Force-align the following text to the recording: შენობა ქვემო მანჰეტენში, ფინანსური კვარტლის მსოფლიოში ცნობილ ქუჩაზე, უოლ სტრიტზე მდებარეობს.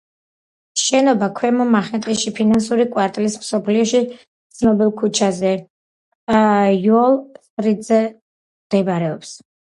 შენობა 0.83 1.25
ქვემო 1.39 1.65
მანჰეტენში, 1.73 2.31
ფინანსური 2.37 2.85
კვარტლის 2.95 3.35
მსოფლიოში 3.41 4.01
ცნობილ 4.61 4.93
ქუჩაზე, 5.01 5.51
უოლ 6.39 7.19
სტრიტზე 7.49 8.01
მდებარეობს. 8.13 9.35